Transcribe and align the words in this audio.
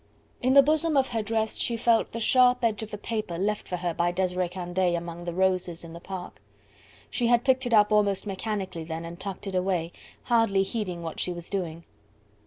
In 0.41 0.55
the 0.55 0.63
bosom 0.63 0.97
of 0.97 1.09
her 1.09 1.21
dress 1.21 1.57
she 1.57 1.77
felt 1.77 2.11
the 2.11 2.19
sharp 2.19 2.63
edge 2.63 2.81
of 2.81 2.89
the 2.89 2.97
paper 2.97 3.37
left 3.37 3.67
for 3.69 3.77
her 3.77 3.93
by 3.93 4.11
Desiree 4.11 4.49
Candeille 4.49 4.95
among 4.95 5.25
the 5.25 5.31
roses 5.31 5.83
in 5.83 5.93
the 5.93 5.99
park. 5.99 6.41
She 7.11 7.27
had 7.27 7.43
picked 7.43 7.67
it 7.67 7.73
up 7.75 7.91
almost 7.91 8.25
mechanically 8.25 8.83
then, 8.83 9.05
and 9.05 9.19
tucked 9.19 9.45
it 9.45 9.53
away, 9.53 9.91
hardly 10.23 10.63
heeding 10.63 11.03
what 11.03 11.19
she 11.19 11.31
was 11.31 11.51
doing. 11.51 11.83